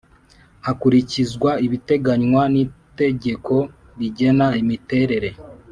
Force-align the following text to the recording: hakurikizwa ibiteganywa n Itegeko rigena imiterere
hakurikizwa 0.65 1.51
ibiteganywa 1.65 2.41
n 2.53 2.55
Itegeko 2.65 3.55
rigena 3.97 4.47
imiterere 4.61 5.29